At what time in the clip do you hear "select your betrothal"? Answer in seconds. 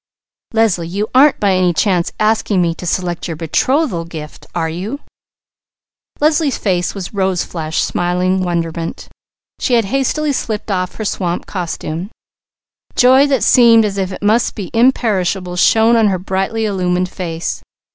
2.87-4.03